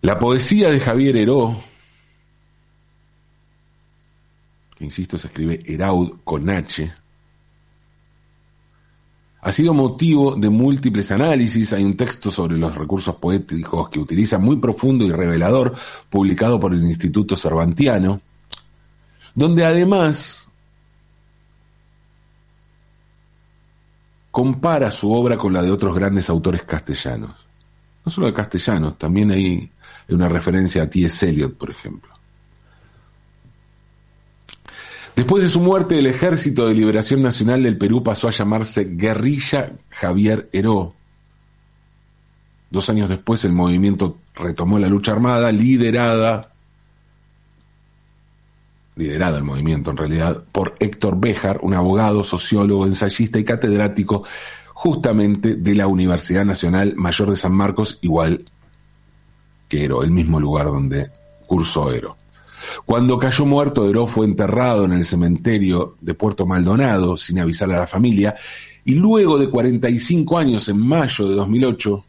La 0.03 0.19
poesía 0.19 0.71
de 0.71 0.79
Javier 0.79 1.17
Heró, 1.17 1.57
que 4.77 4.85
insisto 4.85 5.19
se 5.19 5.27
escribe 5.27 5.63
Heraud 5.67 6.19
con 6.23 6.49
H, 6.49 6.93
ha 9.47 9.53
sido 9.53 9.75
motivo 9.75 10.35
de 10.35 10.51
múltiples 10.51 11.13
análisis. 11.13 11.73
Hay 11.73 11.85
un 11.85 11.97
texto 11.97 12.33
sobre 12.33 12.59
los 12.59 12.77
recursos 12.77 13.15
poéticos 13.15 13.89
que 13.89 14.01
utiliza 14.01 14.39
muy 14.39 14.57
profundo 14.57 15.05
y 15.05 15.13
revelador, 15.13 15.73
publicado 16.11 16.59
por 16.59 16.75
el 16.75 16.83
Instituto 16.83 17.37
Cervantiano, 17.37 18.21
donde 19.37 19.65
además 19.65 20.51
compara 24.37 24.91
su 24.91 25.11
obra 25.11 25.39
con 25.39 25.55
la 25.55 25.63
de 25.63 25.71
otros 25.71 25.95
grandes 25.95 26.29
autores 26.29 26.65
castellanos. 26.65 27.47
No 28.05 28.13
solo 28.13 28.27
de 28.27 28.35
castellanos, 28.35 28.99
también 28.99 29.31
hay 29.31 29.71
una 30.11 30.29
referencia 30.29 30.83
a 30.83 30.91
T.S. 30.91 31.27
Eliot, 31.27 31.57
por 31.57 31.71
ejemplo. 31.71 32.13
Después 35.15 35.43
de 35.43 35.49
su 35.49 35.61
muerte, 35.61 35.99
el 35.99 36.05
Ejército 36.05 36.69
de 36.69 36.75
Liberación 36.75 37.23
Nacional 37.23 37.63
del 37.63 37.79
Perú 37.79 38.03
pasó 38.03 38.29
a 38.29 38.31
llamarse 38.31 38.85
Guerrilla 38.85 39.73
Javier 39.89 40.51
Heró. 40.53 40.93
Dos 42.69 42.91
años 42.91 43.09
después, 43.09 43.43
el 43.47 43.55
movimiento 43.55 44.19
retomó 44.35 44.79
la 44.79 44.89
lucha 44.89 45.13
armada, 45.13 45.51
liderada 45.51 46.53
liderado 48.97 49.37
el 49.37 49.45
movimiento 49.45 49.91
en 49.91 49.99
realidad, 49.99 50.43
por 50.51 50.75
Héctor 50.81 51.21
Béjar, 51.21 51.61
un 51.63 51.75
abogado, 51.75 52.25
sociólogo, 52.25 52.87
ensayista 52.87 53.39
y 53.39 53.45
catedrático 53.45 54.25
justamente 54.73 55.55
de 55.55 55.75
la 55.75 55.87
Universidad 55.87 56.45
Nacional 56.45 56.95
Mayor 56.97 57.31
de 57.31 57.37
San 57.37 57.53
Marcos, 57.53 57.99
igual 58.01 58.45
que 59.69 59.85
Ero, 59.85 60.03
el 60.03 60.11
mismo 60.11 60.41
lugar 60.41 60.67
donde 60.67 61.11
cursó 61.47 61.93
Ero. 61.93 62.17
Cuando 62.87 63.19
cayó 63.19 63.45
muerto, 63.45 63.89
Ero 63.89 64.07
fue 64.07 64.27
enterrado 64.27 64.87
en 64.87 64.93
el 64.93 65.05
cementerio 65.05 65.97
de 66.01 66.15
Puerto 66.15 66.47
Maldonado 66.47 67.17
sin 67.17 67.39
avisar 67.39 67.71
a 67.71 67.81
la 67.81 67.87
familia 67.87 68.35
y 68.85 68.95
luego 68.95 69.39
de 69.39 69.51
45 69.51 70.39
años, 70.39 70.69
en 70.69 70.81
mayo 70.81 71.29
de 71.29 71.35
2008, 71.35 72.05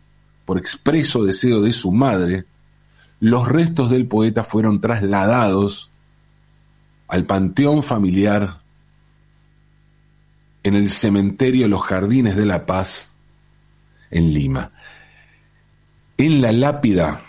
por 0.45 0.57
expreso 0.57 1.25
deseo 1.25 1.61
de 1.61 1.73
su 1.73 1.91
madre, 1.91 2.45
los 3.19 3.47
restos 3.47 3.89
del 3.89 4.07
poeta 4.07 4.43
fueron 4.43 4.79
trasladados 4.79 5.91
al 7.07 7.25
panteón 7.25 7.83
familiar 7.83 8.61
en 10.63 10.75
el 10.75 10.89
cementerio 10.89 11.67
Los 11.67 11.83
Jardines 11.83 12.35
de 12.35 12.45
la 12.45 12.65
Paz 12.65 13.09
en 14.11 14.33
Lima. 14.33 14.71
En 16.17 16.41
la 16.41 16.51
lápida, 16.51 17.23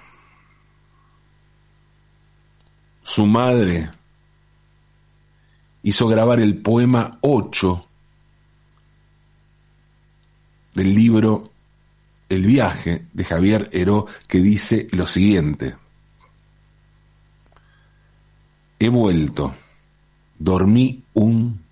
su 3.02 3.26
madre 3.26 3.90
hizo 5.82 6.08
grabar 6.08 6.40
el 6.40 6.60
poema 6.60 7.18
8 7.20 7.86
del 10.74 10.94
libro 10.94 11.52
El 12.28 12.44
viaje 12.44 13.06
de 13.12 13.24
Javier 13.24 13.70
Heró 13.72 14.06
que 14.26 14.40
dice 14.40 14.88
lo 14.92 15.06
siguiente. 15.06 15.76
He 18.80 18.88
vuelto 18.88 19.54
dormí 20.38 21.05
un 21.14 21.64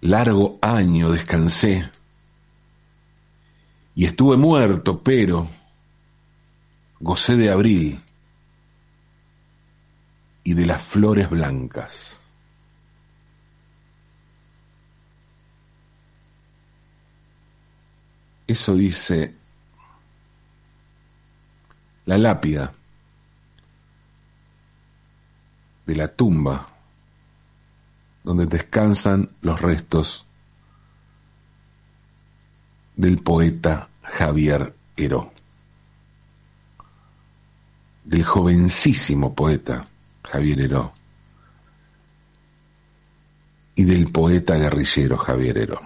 largo 0.00 0.58
año, 0.60 1.10
descansé 1.10 1.90
y 3.94 4.06
estuve 4.06 4.36
muerto, 4.36 5.02
pero 5.02 5.48
gocé 7.00 7.36
de 7.36 7.50
abril 7.50 8.00
y 10.44 10.54
de 10.54 10.66
las 10.66 10.82
flores 10.82 11.28
blancas. 11.30 12.18
Eso 18.46 18.74
dice 18.74 19.34
la 22.04 22.18
lápida 22.18 22.72
de 25.86 25.96
la 25.96 26.08
tumba 26.08 26.71
donde 28.22 28.46
descansan 28.46 29.30
los 29.40 29.60
restos 29.60 30.26
del 32.96 33.18
poeta 33.22 33.88
Javier 34.02 34.74
Heró, 34.96 35.32
del 38.04 38.24
jovencísimo 38.24 39.34
poeta 39.34 39.88
Javier 40.24 40.60
Heró 40.60 40.92
y 43.74 43.84
del 43.84 44.10
poeta 44.12 44.54
guerrillero 44.54 45.16
Javier 45.16 45.58
Heró. 45.58 45.80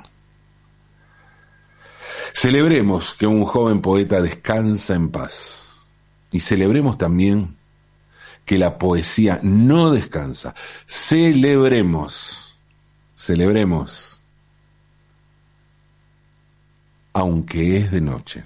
Celebremos 2.32 3.14
que 3.14 3.26
un 3.26 3.44
joven 3.44 3.80
poeta 3.80 4.20
descansa 4.20 4.94
en 4.94 5.10
paz 5.10 5.70
y 6.30 6.40
celebremos 6.40 6.98
también 6.98 7.56
que 8.46 8.58
la 8.58 8.78
poesía 8.78 9.40
no 9.42 9.90
descansa. 9.90 10.54
Celebremos, 10.86 12.58
celebremos, 13.18 14.26
aunque 17.12 17.78
es 17.78 17.90
de 17.90 18.00
noche. 18.00 18.44